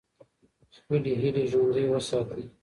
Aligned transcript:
خپلې 0.77 1.11
هیلې 1.21 1.43
ژوندۍ 1.51 1.85
وساتئ. 1.89 2.43